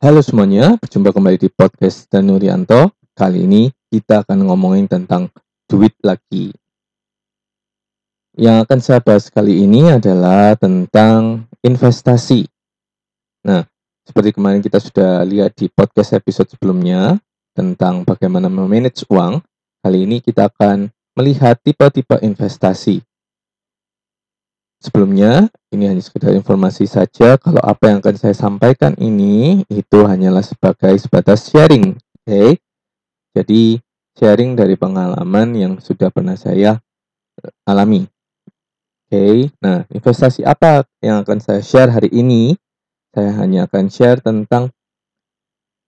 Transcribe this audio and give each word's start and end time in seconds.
Halo 0.00 0.24
semuanya, 0.24 0.80
berjumpa 0.80 1.12
kembali 1.12 1.36
di 1.36 1.52
podcast 1.52 2.08
Dan 2.08 2.32
Nurianto. 2.32 2.88
Kali 3.12 3.44
ini 3.44 3.68
kita 3.92 4.24
akan 4.24 4.48
ngomongin 4.48 4.88
tentang 4.88 5.28
duit 5.68 5.92
lagi. 6.00 6.56
Yang 8.32 8.56
akan 8.64 8.78
saya 8.80 9.04
bahas 9.04 9.28
kali 9.28 9.60
ini 9.60 9.92
adalah 9.92 10.56
tentang 10.56 11.44
investasi. 11.60 12.48
Nah, 13.44 13.68
seperti 14.08 14.40
kemarin 14.40 14.64
kita 14.64 14.80
sudah 14.80 15.20
lihat 15.20 15.52
di 15.60 15.68
podcast 15.68 16.16
episode 16.16 16.48
sebelumnya 16.48 17.20
tentang 17.52 18.00
bagaimana 18.00 18.48
memanage 18.48 19.04
uang, 19.12 19.44
kali 19.84 20.08
ini 20.08 20.24
kita 20.24 20.48
akan 20.48 20.88
melihat 21.12 21.60
tipe-tipe 21.60 22.16
investasi. 22.24 23.04
Sebelumnya, 24.80 25.44
ini 25.76 25.92
hanya 25.92 26.00
sekedar 26.00 26.32
informasi 26.32 26.88
saja 26.88 27.36
kalau 27.36 27.60
apa 27.60 27.92
yang 27.92 28.00
akan 28.00 28.16
saya 28.16 28.32
sampaikan 28.32 28.96
ini 28.96 29.60
itu 29.68 30.08
hanyalah 30.08 30.40
sebagai 30.40 30.96
sebatas 30.96 31.52
sharing. 31.52 32.00
Oke. 32.00 32.24
Okay? 32.24 32.50
Jadi, 33.36 33.62
sharing 34.16 34.56
dari 34.56 34.80
pengalaman 34.80 35.52
yang 35.52 35.72
sudah 35.84 36.08
pernah 36.08 36.32
saya 36.32 36.80
eh, 37.44 37.52
alami. 37.68 38.08
Oke. 38.08 39.12
Okay? 39.12 39.36
Nah, 39.60 39.84
investasi 39.92 40.48
apa 40.48 40.88
yang 41.04 41.28
akan 41.28 41.44
saya 41.44 41.60
share 41.60 41.92
hari 41.92 42.08
ini? 42.16 42.56
Saya 43.12 43.36
hanya 43.36 43.68
akan 43.68 43.84
share 43.92 44.24
tentang 44.24 44.72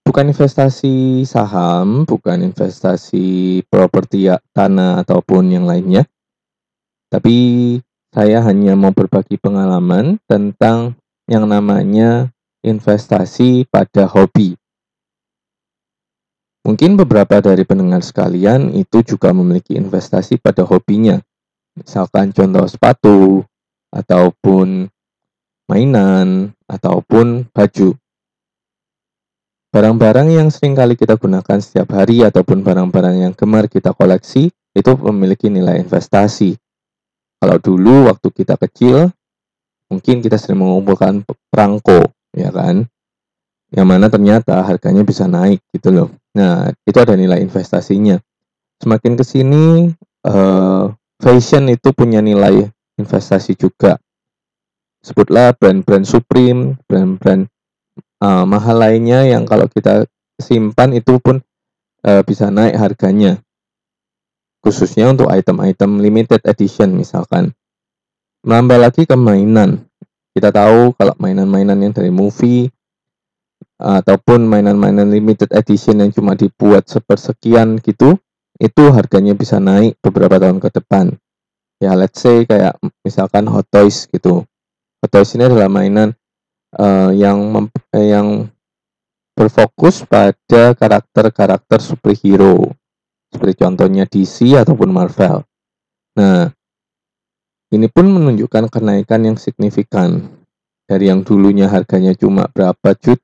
bukan 0.05 0.29
investasi 0.29 1.25
saham, 1.25 2.05
bukan 2.05 2.45
investasi 2.45 3.65
properti 3.73 4.29
tanah 4.53 5.01
ataupun 5.01 5.49
yang 5.49 5.65
lainnya. 5.65 6.05
Tapi 7.09 7.79
saya 8.13 8.45
hanya 8.45 8.77
mau 8.77 8.93
berbagi 8.93 9.41
pengalaman 9.41 10.21
tentang 10.29 10.93
yang 11.25 11.49
namanya 11.49 12.29
investasi 12.61 13.65
pada 13.73 14.05
hobi. 14.05 14.53
Mungkin 16.63 16.95
beberapa 16.95 17.41
dari 17.41 17.65
pendengar 17.65 18.05
sekalian 18.05 18.71
itu 18.77 19.01
juga 19.03 19.33
memiliki 19.33 19.75
investasi 19.75 20.37
pada 20.39 20.63
hobinya. 20.63 21.19
Misalkan 21.73 22.31
contoh 22.31 22.63
sepatu, 22.69 23.43
ataupun 23.93 24.87
mainan, 25.67 26.53
ataupun 26.69 27.49
baju. 27.51 27.97
Barang-barang 29.73 30.29
yang 30.29 30.47
sering 30.53 30.77
kali 30.77 30.93
kita 30.93 31.17
gunakan 31.17 31.57
setiap 31.57 31.97
hari 31.97 32.21
ataupun 32.21 32.61
barang-barang 32.61 33.25
yang 33.25 33.33
gemar 33.33 33.65
kita 33.65 33.89
koleksi 33.89 34.53
itu 34.53 34.91
memiliki 35.01 35.49
nilai 35.49 35.81
investasi. 35.81 36.62
Kalau 37.43 37.59
dulu 37.59 38.07
waktu 38.07 38.31
kita 38.31 38.55
kecil, 38.55 39.11
mungkin 39.91 40.23
kita 40.23 40.39
sering 40.39 40.63
mengumpulkan 40.63 41.27
perangko, 41.51 42.07
ya 42.31 42.47
kan? 42.55 42.87
Yang 43.67 43.83
mana 43.91 44.07
ternyata 44.07 44.63
harganya 44.63 45.03
bisa 45.03 45.27
naik 45.27 45.59
gitu 45.75 45.91
loh. 45.91 46.07
Nah, 46.39 46.71
itu 46.87 46.95
ada 47.03 47.19
nilai 47.19 47.43
investasinya. 47.43 48.15
Semakin 48.79 49.19
ke 49.19 49.27
sini, 49.27 49.91
uh, 50.23 50.87
fashion 51.19 51.67
itu 51.67 51.91
punya 51.91 52.23
nilai 52.23 52.63
investasi 52.95 53.59
juga. 53.59 53.99
Sebutlah 55.03 55.51
brand-brand 55.59 56.07
Supreme, 56.07 56.79
brand-brand 56.87 57.51
uh, 58.23 58.47
mahal 58.47 58.79
lainnya 58.79 59.27
yang 59.27 59.43
kalau 59.43 59.67
kita 59.67 60.07
simpan 60.39 60.95
itu 60.95 61.19
pun 61.19 61.43
uh, 62.07 62.23
bisa 62.23 62.47
naik 62.47 62.79
harganya 62.79 63.42
khususnya 64.63 65.11
untuk 65.11 65.27
item-item 65.27 65.99
limited 65.99 66.39
edition 66.47 66.95
misalkan. 66.95 67.51
Menambah 68.47 68.79
lagi 68.79 69.03
ke 69.03 69.15
mainan. 69.19 69.83
Kita 70.33 70.49
tahu 70.49 70.95
kalau 70.95 71.13
mainan-mainan 71.19 71.77
yang 71.77 71.93
dari 71.93 72.09
movie 72.09 72.71
ataupun 73.77 74.47
mainan-mainan 74.47 75.11
limited 75.11 75.51
edition 75.51 75.99
yang 75.99 76.09
cuma 76.15 76.33
dibuat 76.33 76.87
sepersekian 76.87 77.77
gitu, 77.83 78.17
itu 78.57 78.83
harganya 78.95 79.35
bisa 79.35 79.59
naik 79.59 79.99
beberapa 79.99 80.39
tahun 80.39 80.63
ke 80.63 80.79
depan. 80.79 81.13
Ya, 81.83 81.93
let's 81.99 82.23
say 82.23 82.47
kayak 82.47 82.79
misalkan 83.03 83.45
Hot 83.51 83.67
Toys 83.67 84.07
gitu. 84.07 84.47
Hot 85.03 85.11
Toys 85.11 85.35
ini 85.35 85.43
adalah 85.45 85.67
mainan 85.67 86.15
uh, 86.79 87.11
yang 87.11 87.67
eh, 87.91 88.07
yang 88.15 88.47
berfokus 89.35 90.07
pada 90.07 90.77
karakter-karakter 90.77 91.81
superhero 91.81 92.71
seperti 93.33 93.65
contohnya 93.65 94.05
DC 94.05 94.53
ataupun 94.53 94.93
Marvel. 94.93 95.41
Nah, 96.13 96.53
ini 97.73 97.89
pun 97.89 98.05
menunjukkan 98.05 98.69
kenaikan 98.69 99.25
yang 99.25 99.37
signifikan 99.41 100.29
dari 100.85 101.09
yang 101.09 101.25
dulunya 101.25 101.65
harganya 101.65 102.13
cuma 102.13 102.45
berapa 102.53 102.93
jut, 103.01 103.17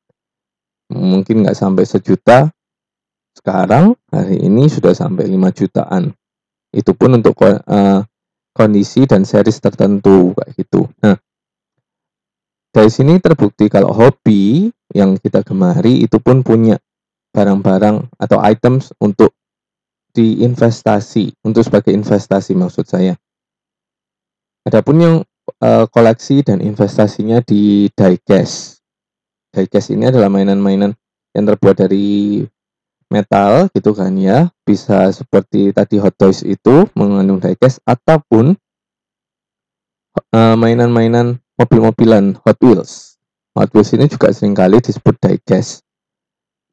mungkin 0.89 1.45
nggak 1.45 1.53
sampai 1.53 1.85
sejuta, 1.85 2.49
sekarang 3.37 3.93
hari 4.09 4.41
ini 4.41 4.65
sudah 4.65 4.97
sampai 4.97 5.29
5 5.29 5.53
jutaan. 5.53 6.11
Itu 6.73 6.97
pun 6.97 7.21
untuk 7.21 7.37
uh, 7.45 8.01
kondisi 8.57 9.05
dan 9.05 9.23
series 9.23 9.61
tertentu 9.61 10.33
kayak 10.33 10.51
gitu. 10.57 10.89
Nah, 11.05 11.15
dari 12.69 12.89
sini 12.91 13.21
terbukti 13.21 13.69
kalau 13.71 13.93
hobi 13.93 14.69
yang 14.93 15.15
kita 15.17 15.45
gemari 15.45 16.05
itu 16.05 16.17
pun 16.17 16.41
punya 16.41 16.77
barang-barang 17.33 18.09
atau 18.17 18.37
items 18.41 18.91
untuk 18.99 19.38
diinvestasi 20.19 21.47
untuk 21.47 21.63
sebagai 21.63 21.95
investasi 21.95 22.51
maksud 22.51 22.83
saya. 22.83 23.15
Adapun 24.67 24.95
yang 24.99 25.15
uh, 25.63 25.87
koleksi 25.87 26.43
dan 26.43 26.59
investasinya 26.59 27.39
di 27.39 27.87
diecast. 27.87 28.83
Diecast 29.55 29.95
ini 29.95 30.11
adalah 30.11 30.27
mainan-mainan 30.27 30.91
yang 31.31 31.45
terbuat 31.47 31.87
dari 31.87 32.43
metal 33.07 33.71
gitu 33.71 33.95
kan 33.95 34.11
ya. 34.19 34.51
Bisa 34.67 35.07
seperti 35.15 35.71
tadi 35.71 36.03
Hot 36.03 36.19
Toys 36.19 36.43
itu 36.43 36.83
mengandung 36.99 37.39
diecast 37.39 37.79
ataupun 37.87 38.59
uh, 40.35 40.55
mainan-mainan 40.59 41.39
mobil-mobilan 41.55 42.35
Hot 42.43 42.59
Wheels. 42.59 43.15
Hot 43.55 43.71
Wheels 43.71 43.95
ini 43.95 44.11
juga 44.11 44.35
sering 44.35 44.51
kali 44.51 44.83
disebut 44.83 45.15
diecast 45.15 45.87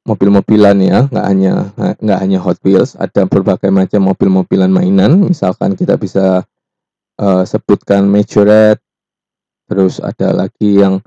mobil-mobilan 0.06 0.78
ya, 0.78 0.98
nggak 1.10 1.26
hanya 1.26 1.52
nggak 1.98 2.18
hanya 2.22 2.38
Hot 2.40 2.62
Wheels, 2.62 2.94
ada 2.94 3.26
berbagai 3.26 3.68
macam 3.74 4.06
mobil-mobilan 4.06 4.70
mainan. 4.70 5.26
Misalkan 5.26 5.74
kita 5.74 5.98
bisa 5.98 6.46
uh, 7.18 7.42
sebutkan 7.42 8.06
Majorette, 8.06 8.80
terus 9.66 9.98
ada 9.98 10.30
lagi 10.30 10.78
yang 10.78 11.02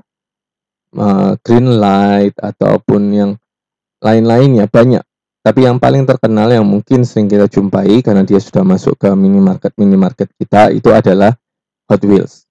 uh, 0.94 1.32
Green 1.40 1.80
Light 1.80 2.36
ataupun 2.36 3.02
yang 3.10 3.30
lain-lainnya 4.04 4.68
banyak. 4.68 5.02
Tapi 5.40 5.64
yang 5.64 5.80
paling 5.80 6.04
terkenal 6.04 6.52
yang 6.52 6.68
mungkin 6.68 7.00
sering 7.08 7.24
kita 7.24 7.48
jumpai 7.48 8.04
karena 8.04 8.28
dia 8.28 8.36
sudah 8.36 8.60
masuk 8.60 9.00
ke 9.00 9.08
minimarket 9.16 9.72
minimarket 9.80 10.28
kita 10.36 10.68
itu 10.68 10.92
adalah 10.92 11.32
Hot 11.88 12.04
Wheels. 12.04 12.44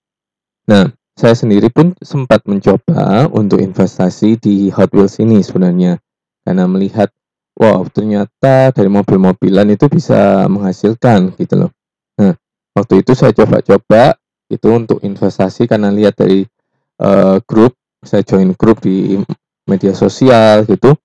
Nah, 0.66 0.90
saya 1.14 1.38
sendiri 1.38 1.70
pun 1.70 1.94
sempat 2.02 2.50
mencoba 2.50 3.30
untuk 3.30 3.62
investasi 3.62 4.42
di 4.42 4.74
Hot 4.74 4.90
Wheels 4.90 5.22
ini 5.22 5.46
sebenarnya 5.46 6.02
karena 6.50 6.66
melihat 6.66 7.14
wow 7.54 7.86
ternyata 7.94 8.74
dari 8.74 8.90
mobil-mobilan 8.90 9.70
itu 9.70 9.86
bisa 9.86 10.50
menghasilkan 10.50 11.38
gitu 11.38 11.62
loh. 11.62 11.72
Nah 12.18 12.34
waktu 12.74 13.06
itu 13.06 13.14
saya 13.14 13.38
coba-coba 13.38 14.18
itu 14.50 14.66
untuk 14.74 14.98
investasi 15.06 15.70
karena 15.70 15.94
lihat 15.94 16.18
dari 16.18 16.42
uh, 17.06 17.38
grup 17.46 17.78
saya 18.02 18.26
join 18.26 18.58
grup 18.58 18.82
di 18.82 19.22
media 19.70 19.94
sosial 19.94 20.66
gitu 20.66 20.98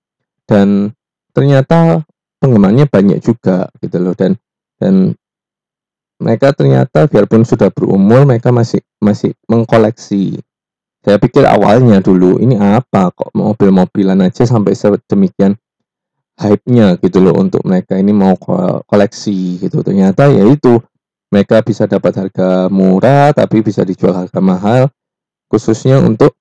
dan 0.49 0.89
ternyata 1.29 2.01
penggemarnya 2.41 2.89
banyak 2.89 3.21
juga 3.21 3.69
gitu 3.77 4.01
loh 4.01 4.17
dan 4.17 4.33
dan 4.81 5.13
mereka 6.17 6.57
ternyata 6.57 7.05
biarpun 7.05 7.45
sudah 7.45 7.69
berumur 7.69 8.25
mereka 8.25 8.49
masih 8.49 8.81
masih 8.97 9.37
mengkoleksi 9.45 10.41
saya 11.05 11.21
pikir 11.21 11.45
awalnya 11.45 12.01
dulu 12.01 12.41
ini 12.41 12.57
apa 12.57 13.13
kok 13.13 13.29
mobil-mobilan 13.37 14.25
aja 14.25 14.41
sampai 14.41 14.73
sedemikian 14.73 15.53
hype-nya 16.41 16.97
gitu 16.97 17.21
loh 17.21 17.37
untuk 17.37 17.61
mereka 17.61 17.93
ini 17.95 18.09
mau 18.09 18.33
koleksi 18.89 19.61
gitu. 19.61 19.85
Ternyata 19.85 20.33
ya 20.33 20.41
itu 20.49 20.81
mereka 21.29 21.61
bisa 21.61 21.85
dapat 21.85 22.17
harga 22.17 22.73
murah 22.73 23.29
tapi 23.37 23.61
bisa 23.61 23.85
dijual 23.85 24.17
harga 24.17 24.41
mahal 24.41 24.89
khususnya 25.45 26.01
untuk 26.01 26.33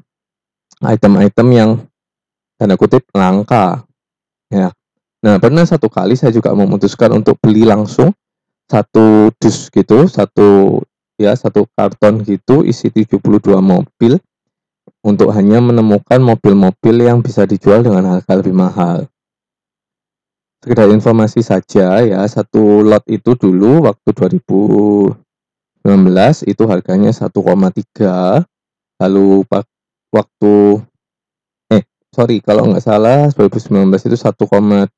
item-item 0.80 1.48
yang 1.52 1.70
tanda 2.56 2.80
kutip 2.80 3.04
langka 3.12 3.84
ya. 4.48 4.72
Nah, 5.24 5.36
pernah 5.40 5.68
satu 5.68 5.92
kali 5.92 6.16
saya 6.16 6.32
juga 6.32 6.56
memutuskan 6.56 7.12
untuk 7.20 7.36
beli 7.40 7.68
langsung 7.68 8.12
satu 8.64 9.28
dus 9.36 9.68
gitu, 9.68 10.08
satu 10.08 10.80
ya 11.20 11.36
satu 11.36 11.68
karton 11.76 12.24
gitu 12.24 12.64
isi 12.64 12.88
72 12.88 13.20
mobil 13.60 14.16
untuk 15.04 15.28
hanya 15.36 15.60
menemukan 15.60 16.16
mobil-mobil 16.16 16.96
yang 17.04 17.20
bisa 17.20 17.44
dijual 17.44 17.84
dengan 17.84 18.16
harga 18.16 18.32
lebih 18.40 18.56
mahal. 18.56 19.04
Sekedar 20.64 20.88
informasi 20.88 21.44
saja 21.44 22.00
ya, 22.00 22.24
satu 22.24 22.80
lot 22.80 23.04
itu 23.04 23.36
dulu 23.36 23.84
waktu 23.84 24.16
2019 24.16 25.12
itu 26.48 26.62
harganya 26.64 27.12
1,3 27.12 28.48
lalu 29.04 29.44
waktu 30.08 30.54
eh 31.68 31.84
sorry 32.08 32.40
kalau 32.40 32.72
nggak 32.72 32.80
salah 32.80 33.28
2019 33.36 33.92
itu 34.08 34.16
1,2 34.16 34.88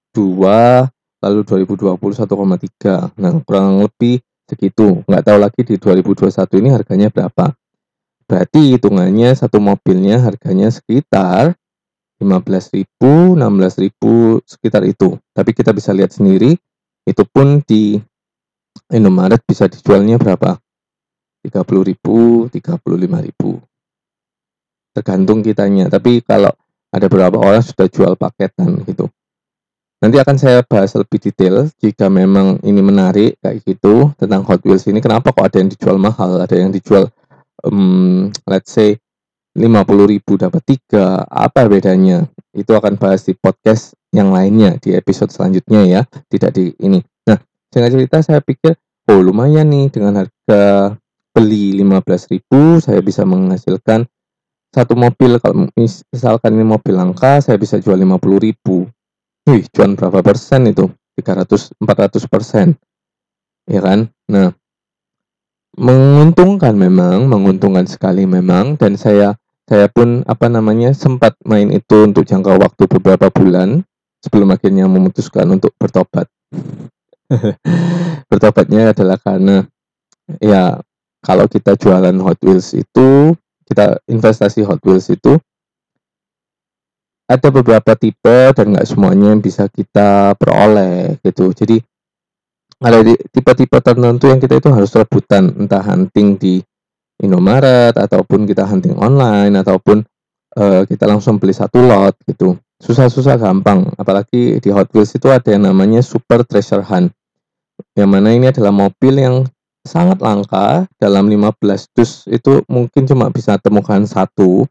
lalu 1.19 1.41
2020 1.43 1.99
1,3 1.99 3.19
nah 3.19 3.32
kurang 3.43 3.82
lebih 3.82 4.23
segitu. 4.47 5.02
Nggak 5.11 5.25
tahu 5.26 5.38
lagi 5.43 5.61
di 5.67 5.75
2021 5.82 6.62
ini 6.62 6.70
harganya 6.70 7.11
berapa 7.11 7.50
berarti 8.26 8.75
hitungannya 8.75 9.32
satu 9.32 9.62
mobilnya 9.62 10.20
harganya 10.23 10.69
sekitar 10.70 11.55
15.000 12.19 12.87
16.000 13.38 14.43
sekitar 14.44 14.82
itu. 14.84 15.17
Tapi 15.32 15.50
kita 15.55 15.70
bisa 15.73 15.94
lihat 15.94 16.12
sendiri 16.12 16.58
itu 17.06 17.23
pun 17.28 17.62
di 17.62 17.96
Indomaret 18.93 19.40
bisa 19.46 19.70
dijualnya 19.70 20.19
berapa? 20.19 20.58
30.000 21.46 22.50
35.000 22.50 23.67
tergantung 24.96 25.44
kitanya. 25.44 25.93
Tapi 25.93 26.25
kalau 26.25 26.50
ada 26.88 27.06
beberapa 27.12 27.37
orang 27.37 27.61
sudah 27.61 27.87
jual 27.93 28.17
paketan 28.17 28.81
gitu. 28.88 29.12
Nanti 30.00 30.17
akan 30.20 30.37
saya 30.37 30.61
bahas 30.64 30.93
lebih 30.96 31.20
detail 31.20 31.69
jika 31.81 32.08
memang 32.12 32.61
ini 32.64 32.81
menarik 32.84 33.40
kayak 33.40 33.64
gitu 33.64 34.12
tentang 34.17 34.44
Hot 34.44 34.61
Wheels 34.64 34.84
ini. 34.88 35.00
Kenapa 35.00 35.32
kok 35.32 35.44
ada 35.44 35.56
yang 35.56 35.69
dijual 35.73 35.96
mahal, 35.96 36.40
ada 36.40 36.56
yang 36.56 36.69
dijual 36.73 37.08
um, 37.64 38.29
let's 38.44 38.75
say 38.75 38.99
50 39.56 40.12
ribu 40.12 40.37
dapat 40.37 40.61
tiga, 40.69 41.25
apa 41.25 41.64
bedanya? 41.64 42.29
Itu 42.53 42.76
akan 42.76 43.00
bahas 43.00 43.25
di 43.25 43.32
podcast 43.32 43.97
yang 44.12 44.32
lainnya 44.32 44.76
di 44.76 44.93
episode 44.93 45.32
selanjutnya 45.32 45.81
ya, 45.88 46.00
tidak 46.29 46.53
di 46.53 46.76
ini. 46.85 47.00
Nah, 47.25 47.41
singkat 47.73 47.91
cerita 47.97 48.17
saya 48.20 48.41
pikir, 48.44 48.76
oh 49.08 49.20
lumayan 49.25 49.73
nih 49.73 49.88
dengan 49.88 50.25
harga 50.25 50.93
beli 51.37 51.76
15 51.85 52.32
ribu 52.32 52.81
saya 52.81 53.05
bisa 53.05 53.29
menghasilkan 53.29 54.09
satu 54.73 54.97
mobil. 54.97 55.37
Kalau 55.37 55.69
misalkan 55.76 56.56
ini 56.56 56.64
mobil 56.64 56.97
langka 56.97 57.41
saya 57.44 57.61
bisa 57.61 57.76
jual 57.76 57.97
50 57.97 58.41
ribu. 58.41 58.88
Wih 59.47 59.64
cuan 59.73 59.97
berapa 59.97 60.25
persen 60.25 60.69
itu? 60.69 60.88
300 61.17 61.76
400 61.81 62.32
persen. 62.32 62.67
Ya 63.69 63.81
kan? 63.85 64.12
Nah 64.29 64.52
menguntungkan 65.76 66.73
memang 66.73 67.28
menguntungkan 67.28 67.84
sekali 67.84 68.25
memang 68.25 68.81
dan 68.81 68.96
saya 68.96 69.37
saya 69.67 69.90
pun 69.93 70.25
apa 70.25 70.49
namanya 70.49 70.96
sempat 70.96 71.37
main 71.44 71.69
itu 71.69 72.06
untuk 72.06 72.25
jangka 72.25 72.56
waktu 72.56 72.88
beberapa 72.88 73.28
bulan 73.28 73.84
sebelum 74.25 74.50
akhirnya 74.56 74.88
memutuskan 74.88 75.46
untuk 75.52 75.76
bertobat 75.76 76.26
bertobatnya 78.31 78.96
adalah 78.96 79.20
karena 79.20 79.69
ya 80.40 80.81
kalau 81.20 81.50
kita 81.50 81.76
jualan 81.76 82.14
Hot 82.23 82.40
Wheels 82.40 82.73
itu 82.73 83.34
kita 83.67 83.99
investasi 84.06 84.62
Hot 84.64 84.81
Wheels 84.87 85.11
itu 85.11 85.37
ada 87.26 87.49
beberapa 87.50 87.99
tipe 87.99 88.55
dan 88.55 88.70
nggak 88.70 88.87
semuanya 88.87 89.34
bisa 89.34 89.67
kita 89.67 90.38
peroleh 90.38 91.19
gitu. 91.26 91.50
Jadi 91.50 91.82
ada 92.81 93.00
tipe-tipe 93.32 93.78
tertentu 93.81 94.28
yang 94.28 94.40
kita 94.40 94.61
itu 94.61 94.69
harus 94.69 94.93
rebutan 94.93 95.52
entah 95.56 95.81
hunting 95.81 96.37
di 96.37 96.61
Indomaret 97.17 97.96
ataupun 97.96 98.44
kita 98.44 98.69
hunting 98.69 99.00
online 99.00 99.56
ataupun 99.56 100.05
uh, 100.61 100.84
kita 100.84 101.08
langsung 101.08 101.40
beli 101.40 101.56
satu 101.56 101.81
lot 101.81 102.12
gitu. 102.28 102.61
Susah-susah 102.76 103.40
gampang, 103.40 103.88
apalagi 103.96 104.61
di 104.61 104.69
Hot 104.69 104.93
Wheels 104.93 105.17
itu 105.17 105.32
ada 105.32 105.49
yang 105.49 105.64
namanya 105.64 106.05
Super 106.05 106.44
Treasure 106.44 106.84
Hunt. 106.84 107.08
Yang 107.96 108.08
mana 108.12 108.28
ini 108.37 108.52
adalah 108.52 108.69
mobil 108.69 109.17
yang 109.17 109.49
sangat 109.88 110.20
langka 110.20 110.84
dalam 111.00 111.32
15 111.32 111.96
dus 111.96 112.28
itu 112.28 112.61
mungkin 112.69 113.06
cuma 113.08 113.31
bisa 113.32 113.56
temukan 113.56 114.02
satu 114.05 114.67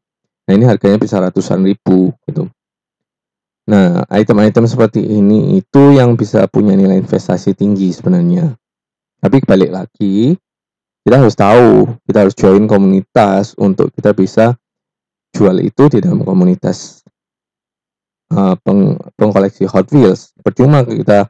Nah 0.45 0.53
ini 0.53 0.65
harganya 0.69 1.01
bisa 1.01 1.17
ratusan 1.17 1.65
ribu 1.65 2.13
gitu. 2.29 2.45
Nah 3.65 4.05
item-item 4.13 4.69
seperti 4.69 5.01
ini 5.01 5.57
itu 5.57 5.97
yang 5.97 6.13
bisa 6.13 6.45
punya 6.45 6.77
nilai 6.77 7.01
investasi 7.01 7.57
tinggi 7.57 7.89
sebenarnya. 7.89 8.53
Tapi 9.21 9.41
balik 9.41 9.71
lagi 9.73 10.37
kita 11.05 11.21
harus 11.21 11.37
tahu, 11.37 11.89
kita 12.09 12.25
harus 12.25 12.35
join 12.37 12.65
komunitas 12.65 13.53
untuk 13.61 13.93
kita 13.93 14.13
bisa 14.13 14.57
jual 15.33 15.57
itu 15.61 15.85
di 15.91 16.01
dalam 16.01 16.25
komunitas 16.25 17.05
uh, 18.33 18.57
peng, 18.61 18.97
pengkoleksi 19.13 19.69
Hot 19.69 19.89
Wheels. 19.93 20.33
Percuma 20.41 20.81
kita 20.81 21.29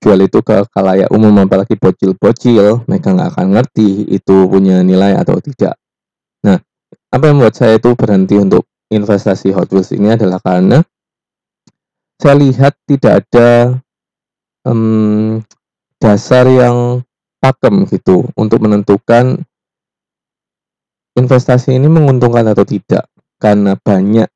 jual 0.00 0.16
itu 0.24 0.40
ke 0.40 0.64
kalayak 0.72 1.12
umum 1.12 1.44
apalagi 1.44 1.76
bocil-bocil, 1.76 2.88
mereka 2.88 3.12
nggak 3.12 3.36
akan 3.36 3.46
ngerti 3.52 4.08
itu 4.08 4.48
punya 4.48 4.80
nilai 4.80 5.12
atau 5.20 5.36
tidak. 5.44 5.76
Nah, 6.40 6.56
apa 7.12 7.22
yang 7.28 7.36
membuat 7.36 7.60
saya 7.60 7.76
itu 7.76 7.92
berhenti 7.92 8.40
untuk 8.40 8.64
investasi 8.88 9.52
Hot 9.52 9.68
Wheels 9.68 9.92
ini 9.92 10.16
adalah 10.16 10.40
karena 10.40 10.80
saya 12.20 12.36
lihat 12.36 12.76
tidak 12.84 13.24
ada 13.24 13.80
um, 14.68 15.40
dasar 15.96 16.44
yang 16.44 17.00
pakem 17.40 17.88
gitu 17.88 18.28
untuk 18.36 18.60
menentukan 18.60 19.40
investasi 21.16 21.80
ini 21.80 21.88
menguntungkan 21.88 22.44
atau 22.52 22.68
tidak. 22.68 23.08
Karena 23.40 23.72
banyak 23.72 24.28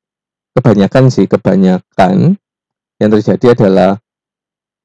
kebanyakan 0.57 1.13
sih 1.13 1.29
kebanyakan 1.29 2.41
yang 2.97 3.09
terjadi 3.13 3.53
adalah 3.53 4.01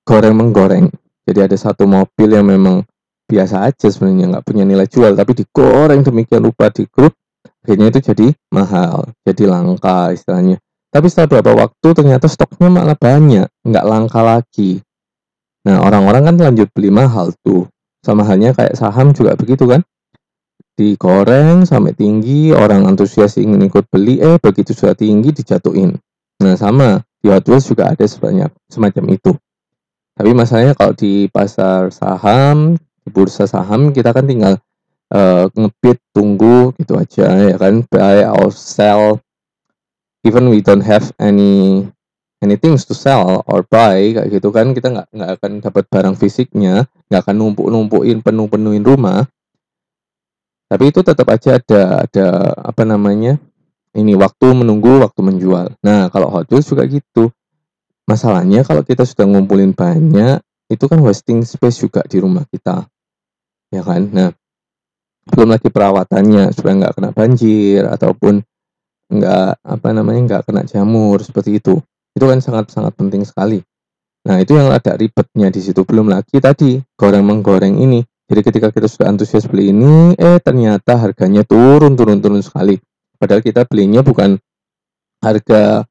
goreng 0.05 0.37
menggoreng. 0.37 0.93
Jadi 1.25 1.41
ada 1.41 1.57
satu 1.57 1.89
mobil 1.89 2.29
yang 2.29 2.45
memang 2.45 2.85
biasa 3.31 3.65
aja 3.65 3.89
sebenarnya 3.89 4.37
nggak 4.37 4.45
punya 4.45 4.67
nilai 4.67 4.91
jual 4.91 5.15
tapi 5.15 5.39
digoreng 5.39 6.03
demikian 6.03 6.43
rupa 6.43 6.67
di 6.75 6.83
grup 6.91 7.15
akhirnya 7.63 7.95
itu 7.95 8.11
jadi 8.11 8.27
mahal 8.51 9.07
jadi 9.23 9.47
langka 9.47 10.11
istilahnya 10.11 10.59
tapi 10.91 11.07
setelah 11.07 11.39
beberapa 11.39 11.67
waktu 11.67 11.89
ternyata 11.95 12.27
stoknya 12.27 12.67
malah 12.67 12.99
banyak 12.99 13.47
nggak 13.63 13.87
langka 13.87 14.21
lagi. 14.27 14.83
Nah 15.63 15.87
orang-orang 15.87 16.27
kan 16.27 16.37
lanjut 16.51 16.69
beli 16.75 16.91
mahal 16.91 17.31
tuh. 17.47 17.71
Sama 18.03 18.27
halnya 18.27 18.51
kayak 18.51 18.75
saham 18.75 19.15
juga 19.15 19.39
begitu 19.39 19.71
kan. 19.71 19.87
Digoreng 20.75 21.63
sampai 21.63 21.95
tinggi 21.95 22.51
orang 22.51 22.91
antusias 22.91 23.39
ingin 23.39 23.63
ikut 23.71 23.87
beli 23.87 24.19
eh 24.19 24.43
begitu 24.43 24.75
sudah 24.75 24.99
tinggi 24.99 25.31
dijatuhin. 25.31 25.95
Nah 26.43 26.59
sama 26.59 27.07
di 27.23 27.31
Hot 27.31 27.47
Wheels 27.47 27.71
juga 27.71 27.95
ada 27.95 28.03
sebanyak 28.03 28.51
semacam 28.67 29.05
itu. 29.15 29.33
Tapi 30.19 30.31
masalahnya 30.35 30.75
kalau 30.75 30.97
di 30.99 31.31
pasar 31.31 31.95
saham 31.95 32.75
di 32.75 33.09
bursa 33.15 33.47
saham 33.47 33.95
kita 33.95 34.11
kan 34.11 34.27
tinggal 34.27 34.59
uh, 35.15 35.47
ngebit 35.55 36.03
tunggu 36.11 36.75
gitu 36.83 36.99
aja 36.99 37.55
ya 37.55 37.57
kan. 37.61 37.87
Buy 37.87 38.27
or 38.27 38.51
sell 38.51 39.23
even 40.25 40.53
we 40.53 40.61
don't 40.61 40.85
have 40.85 41.09
any 41.17 41.85
anything 42.41 42.77
to 42.77 42.97
sell 42.97 43.45
or 43.45 43.65
buy 43.69 44.01
kayak 44.17 44.29
gitu 44.33 44.49
kan 44.53 44.73
kita 44.73 44.89
nggak 44.93 45.09
nggak 45.13 45.31
akan 45.41 45.53
dapat 45.61 45.85
barang 45.89 46.17
fisiknya 46.17 46.89
nggak 47.09 47.21
akan 47.29 47.37
numpuk 47.37 47.69
numpukin 47.69 48.25
penuh 48.25 48.49
penuhin 48.49 48.85
rumah. 48.85 49.29
Tapi 50.71 50.95
itu 50.95 51.03
tetap 51.03 51.27
aja 51.27 51.59
ada 51.59 52.07
ada 52.07 52.27
apa 52.63 52.87
namanya 52.87 53.43
ini 53.91 54.15
waktu 54.15 54.55
menunggu 54.55 55.03
waktu 55.03 55.21
menjual. 55.21 55.75
Nah 55.83 56.09
kalau 56.15 56.31
Hot 56.31 56.47
juga 56.47 56.87
gitu. 56.87 57.35
Masalahnya 58.07 58.67
kalau 58.67 58.83
kita 58.83 59.07
sudah 59.07 59.27
ngumpulin 59.27 59.75
banyak 59.75 60.43
itu 60.71 60.85
kan 60.87 60.99
wasting 61.03 61.43
space 61.43 61.83
juga 61.83 62.07
di 62.07 62.23
rumah 62.23 62.47
kita. 62.47 62.87
Ya 63.75 63.83
kan? 63.83 64.11
Nah 64.15 64.31
belum 65.31 65.51
lagi 65.55 65.71
perawatannya 65.71 66.55
supaya 66.55 66.75
nggak 66.79 66.95
kena 66.97 67.11
banjir 67.15 67.83
ataupun 67.87 68.43
nggak 69.11 69.67
apa 69.67 69.89
namanya 69.91 70.21
nggak 70.27 70.43
kena 70.47 70.63
jamur 70.65 71.19
seperti 71.21 71.59
itu. 71.59 71.83
Itu 72.15 72.25
kan 72.31 72.39
sangat 72.39 72.71
sangat 72.71 72.95
penting 72.95 73.27
sekali. 73.27 73.59
Nah 74.27 74.39
itu 74.39 74.55
yang 74.55 74.71
ada 74.71 74.95
ribetnya 74.95 75.51
di 75.51 75.61
situ. 75.61 75.83
Belum 75.83 76.07
lagi 76.07 76.39
tadi 76.39 76.79
goreng 76.95 77.27
menggoreng 77.27 77.77
ini. 77.83 78.01
Jadi 78.31 78.41
ketika 78.47 78.71
kita 78.71 78.87
sudah 78.87 79.11
antusias 79.11 79.51
beli 79.51 79.75
ini 79.75 80.15
eh 80.15 80.39
ternyata 80.39 80.95
harganya 80.95 81.43
turun 81.43 81.99
turun 81.99 82.23
turun 82.23 82.39
sekali. 82.41 82.79
Padahal 83.19 83.43
kita 83.43 83.67
belinya 83.67 84.07
bukan 84.07 84.39
harga 85.21 85.85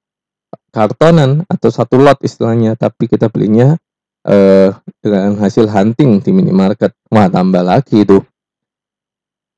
kartonan 0.72 1.46
atau 1.46 1.70
satu 1.70 2.00
lot 2.00 2.18
istilahnya 2.24 2.74
tapi 2.80 3.12
kita 3.12 3.28
belinya 3.28 3.76
eh, 4.24 4.72
dengan 5.04 5.36
hasil 5.44 5.68
hunting 5.68 6.24
di 6.24 6.32
minimarket. 6.32 6.96
Wah 7.12 7.28
tambah 7.28 7.60
lagi 7.60 8.08
itu 8.08 8.24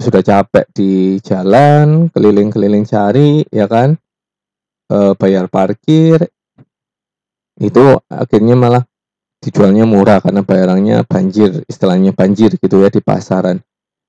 sudah 0.01 0.25
capek 0.25 0.65
di 0.73 1.21
jalan 1.21 2.09
keliling-keliling 2.09 2.83
cari 2.83 3.45
ya 3.53 3.69
kan? 3.69 3.95
E, 4.89 4.97
bayar 5.15 5.47
parkir. 5.47 6.25
Itu 7.61 8.01
akhirnya 8.09 8.57
malah 8.57 8.83
dijualnya 9.41 9.85
murah 9.85 10.21
karena 10.21 10.41
bayarannya 10.45 11.05
banjir 11.05 11.65
istilahnya 11.65 12.13
banjir 12.13 12.57
gitu 12.57 12.81
ya 12.81 12.89
di 12.89 13.01
pasaran. 13.01 13.61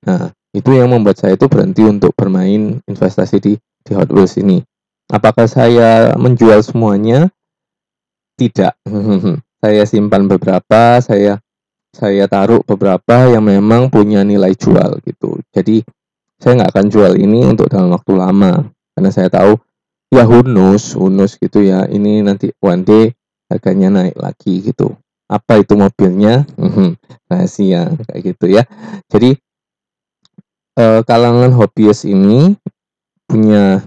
Nah 0.08 0.32
itu 0.52 0.72
yang 0.72 0.92
membuat 0.92 1.20
saya 1.20 1.36
itu 1.36 1.48
berhenti 1.48 1.84
untuk 1.84 2.12
bermain 2.16 2.80
investasi 2.84 3.36
di 3.40 3.52
di 3.56 3.90
Hot 3.92 4.08
Wheels 4.08 4.40
ini. 4.40 4.60
Apakah 5.12 5.44
saya 5.44 6.16
menjual 6.16 6.64
semuanya? 6.64 7.28
Tidak. 8.40 8.72
Saya 9.62 9.86
simpan 9.86 10.26
beberapa 10.26 10.98
saya 10.98 11.38
saya 11.92 12.24
taruh 12.24 12.64
beberapa 12.64 13.28
yang 13.28 13.44
memang 13.44 13.92
punya 13.92 14.24
nilai 14.24 14.56
jual 14.56 14.98
gitu. 15.04 15.36
Jadi 15.52 15.84
saya 16.40 16.58
nggak 16.58 16.72
akan 16.72 16.86
jual 16.88 17.12
ini 17.20 17.44
untuk 17.44 17.68
dalam 17.68 17.92
waktu 17.92 18.12
lama. 18.16 18.64
Karena 18.96 19.10
saya 19.12 19.28
tahu 19.28 19.60
ya 20.08 20.24
hunus 20.24 20.96
hunus 20.96 21.36
gitu 21.36 21.60
ya. 21.60 21.84
Ini 21.84 22.24
nanti 22.24 22.48
one 22.64 22.82
day 22.82 23.04
harganya 23.52 24.02
naik 24.02 24.16
lagi 24.16 24.64
gitu. 24.64 24.96
Apa 25.28 25.60
itu 25.60 25.76
mobilnya? 25.76 26.48
Hmm, 26.56 26.96
rahasia 27.28 27.92
kayak 28.08 28.20
gitu 28.24 28.48
ya. 28.48 28.64
Jadi 29.12 29.36
eh, 30.80 31.00
kalangan 31.04 31.52
hobius 31.52 32.08
ini 32.08 32.56
punya 33.28 33.84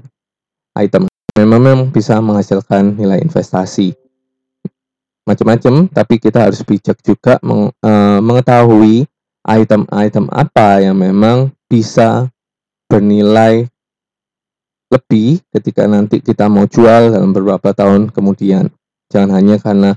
item 0.77 1.09
memang, 1.37 1.61
memang 1.61 1.81
bisa 1.89 2.21
menghasilkan 2.21 2.97
nilai 2.97 3.21
investasi 3.25 4.04
macam-macam 5.25 5.89
tapi 5.89 6.21
kita 6.21 6.47
harus 6.47 6.61
bijak 6.61 7.01
juga 7.01 7.41
meng, 7.41 7.73
uh, 7.81 8.19
mengetahui 8.21 9.09
item-item 9.45 10.25
apa 10.29 10.81
yang 10.81 10.97
memang 10.97 11.53
bisa 11.69 12.29
bernilai 12.85 13.65
lebih 14.93 15.41
ketika 15.49 15.89
nanti 15.89 16.21
kita 16.21 16.45
mau 16.45 16.69
jual 16.69 17.13
dalam 17.13 17.33
beberapa 17.33 17.73
tahun 17.73 18.13
kemudian. 18.13 18.69
Jangan 19.09 19.29
hanya 19.37 19.57
karena 19.57 19.91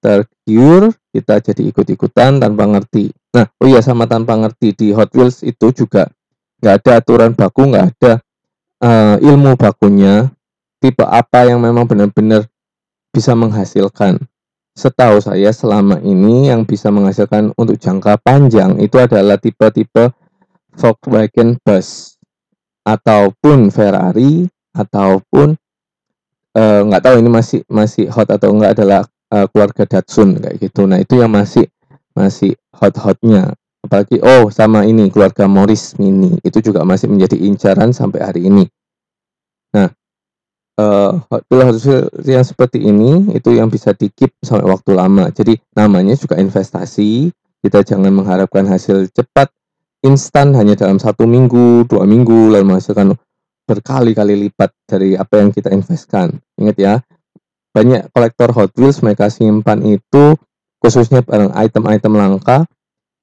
tergiur 0.00 0.92
kita 1.12 1.40
jadi 1.40 1.72
ikut-ikutan 1.72 2.38
tanpa 2.38 2.68
ngerti. 2.68 3.10
Nah, 3.32 3.48
oh 3.60 3.66
iya 3.68 3.80
sama 3.80 4.04
tanpa 4.04 4.36
ngerti 4.36 4.76
di 4.76 4.88
Hot 4.92 5.12
Wheels 5.16 5.44
itu 5.44 5.72
juga 5.72 6.08
nggak 6.60 6.74
ada 6.84 6.92
aturan 7.00 7.32
baku, 7.32 7.72
nggak 7.72 7.86
ada 7.96 8.12
uh, 8.80 9.16
ilmu 9.20 9.56
bakunya, 9.56 10.28
tipe 10.80 11.04
apa 11.04 11.48
yang 11.48 11.60
memang 11.60 11.84
benar-benar 11.88 12.48
bisa 13.12 13.32
menghasilkan. 13.32 14.20
Setahu 14.76 15.24
saya 15.24 15.48
selama 15.56 15.96
ini 16.04 16.52
yang 16.52 16.68
bisa 16.68 16.92
menghasilkan 16.92 17.56
untuk 17.56 17.80
jangka 17.80 18.20
panjang 18.20 18.76
itu 18.76 19.00
adalah 19.00 19.40
tipe-tipe 19.40 20.12
Volkswagen 20.76 21.56
Bus 21.64 22.20
ataupun 22.84 23.72
Ferrari 23.72 24.44
ataupun 24.76 25.56
eh, 26.52 26.80
nggak 26.84 27.00
uh, 27.00 27.04
tahu 27.08 27.16
ini 27.24 27.30
masih 27.32 27.60
masih 27.72 28.12
hot 28.12 28.28
atau 28.28 28.52
enggak 28.52 28.76
adalah 28.76 29.08
uh, 29.32 29.48
keluarga 29.48 29.88
Datsun 29.88 30.44
kayak 30.44 30.60
gitu. 30.60 30.84
Nah 30.84 31.00
itu 31.00 31.24
yang 31.24 31.32
masih 31.32 31.66
masih 32.12 32.52
hot-hotnya. 32.76 33.56
Apalagi 33.80 34.20
oh 34.20 34.52
sama 34.52 34.84
ini 34.84 35.08
keluarga 35.08 35.48
Morris 35.48 35.96
Mini 35.96 36.36
itu 36.44 36.60
juga 36.60 36.84
masih 36.84 37.08
menjadi 37.08 37.40
incaran 37.40 37.96
sampai 37.96 38.20
hari 38.20 38.44
ini. 38.44 38.68
Nah 39.72 39.88
uh, 40.80 41.12
hasil 41.50 42.12
yang 42.24 42.44
seperti 42.44 42.84
ini 42.84 43.32
itu 43.36 43.52
yang 43.56 43.68
bisa 43.72 43.92
dikip 43.92 44.32
sampai 44.40 44.68
waktu 44.68 44.92
lama. 44.96 45.28
Jadi 45.32 45.56
namanya 45.76 46.14
juga 46.16 46.36
investasi. 46.40 47.32
Kita 47.60 47.82
jangan 47.82 48.14
mengharapkan 48.14 48.68
hasil 48.68 49.10
cepat 49.10 49.50
instan 50.06 50.54
hanya 50.54 50.78
dalam 50.78 51.02
satu 51.02 51.26
minggu, 51.26 51.88
dua 51.90 52.06
minggu, 52.06 52.54
lalu 52.54 52.62
menghasilkan 52.62 53.18
berkali-kali 53.66 54.46
lipat 54.46 54.70
dari 54.86 55.18
apa 55.18 55.42
yang 55.42 55.50
kita 55.50 55.74
investkan. 55.74 56.38
Ingat 56.54 56.76
ya, 56.78 56.94
banyak 57.74 58.14
kolektor 58.14 58.54
Hot 58.54 58.70
Wheels 58.78 59.02
mereka 59.02 59.26
simpan 59.26 59.82
itu 59.82 60.38
khususnya 60.78 61.26
barang 61.26 61.50
item-item 61.58 62.14
langka, 62.14 62.70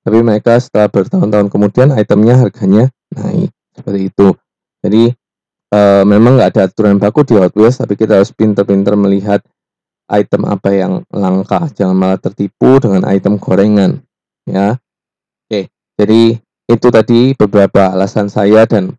tapi 0.03 0.19
mereka 0.19 0.59
setelah 0.59 0.91
bertahun-tahun 0.91 1.47
kemudian 1.47 1.95
itemnya 1.95 2.35
harganya 2.35 2.91
naik 3.15 3.55
seperti 3.71 4.11
itu. 4.11 4.35
Jadi 4.83 5.15
e, 5.73 5.79
memang 6.05 6.37
nggak 6.37 6.49
ada 6.53 6.61
aturan 6.69 7.01
baku 7.01 7.25
di 7.25 7.33
Hot 7.41 7.57
Wheels, 7.57 7.81
tapi 7.81 7.97
kita 7.97 8.21
harus 8.21 8.29
pintar-pintar 8.29 8.93
melihat 8.93 9.41
item 10.13 10.45
apa 10.45 10.69
yang 10.69 11.01
langka, 11.09 11.65
jangan 11.73 11.97
malah 11.97 12.21
tertipu 12.21 12.77
dengan 12.77 13.09
item 13.09 13.41
gorengan, 13.41 14.05
ya. 14.45 14.77
Oke, 15.49 15.73
jadi 15.97 16.37
itu 16.69 16.87
tadi 16.93 17.33
beberapa 17.33 17.91
alasan 17.91 18.29
saya 18.29 18.63
dan 18.69 18.93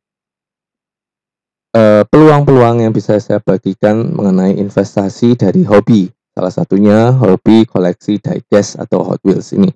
eh, 1.73 2.03
peluang-peluang 2.09 2.77
uh, 2.81 2.83
yang 2.89 2.93
bisa 2.93 3.17
saya 3.23 3.41
bagikan 3.41 4.13
mengenai 4.13 4.59
investasi 4.59 5.39
dari 5.39 5.65
hobi. 5.65 6.11
Salah 6.35 6.51
satunya 6.51 7.15
hobi 7.15 7.63
koleksi 7.63 8.19
diecast 8.19 8.83
atau 8.83 9.07
Hot 9.07 9.23
Wheels 9.23 9.55
ini. 9.55 9.71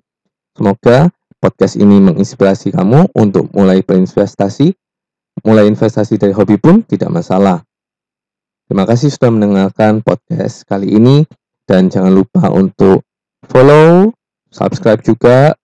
Semoga 0.59 1.07
podcast 1.39 1.79
ini 1.79 2.03
menginspirasi 2.03 2.75
kamu 2.75 3.15
untuk 3.15 3.47
mulai 3.55 3.79
berinvestasi. 3.79 4.75
Mulai 5.43 5.67
investasi 5.69 6.19
dari 6.19 6.35
hobi 6.35 6.59
pun 6.59 6.83
tidak 6.83 7.09
masalah. 7.11 7.63
Terima 8.69 8.85
kasih 8.85 9.09
sudah 9.09 9.33
mendengarkan 9.33 10.05
podcast 10.05 10.61
kali 10.69 10.93
ini 10.93 11.25
dan 11.65 11.89
jangan 11.89 12.13
lupa 12.13 12.53
untuk 12.53 13.01
follow, 13.49 14.13
subscribe 14.53 15.01
juga 15.01 15.57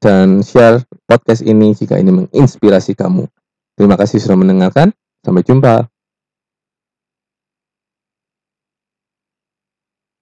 dan 0.00 0.40
share 0.40 0.80
podcast 1.04 1.44
ini 1.44 1.76
jika 1.76 2.00
ini 2.00 2.24
menginspirasi 2.24 2.96
kamu. 2.96 3.28
Terima 3.76 4.00
kasih 4.00 4.20
sudah 4.20 4.40
mendengarkan. 4.40 4.92
Sampai 5.20 5.44
jumpa. 5.44 5.99